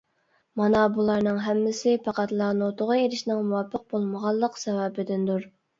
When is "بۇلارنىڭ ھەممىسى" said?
0.95-1.93